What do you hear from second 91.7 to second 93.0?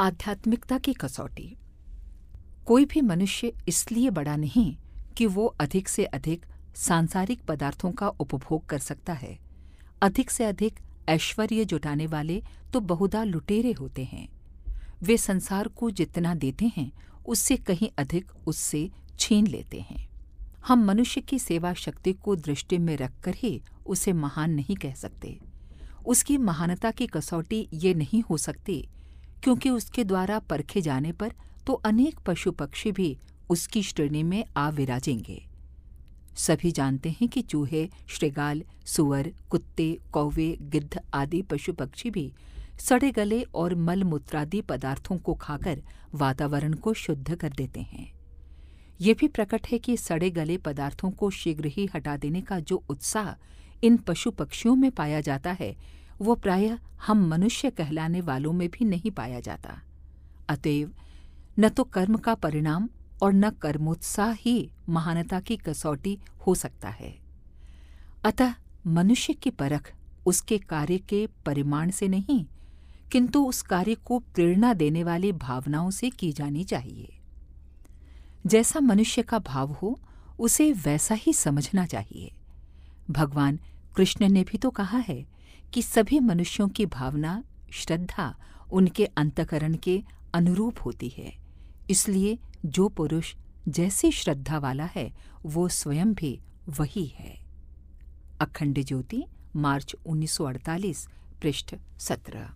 इसलिए जो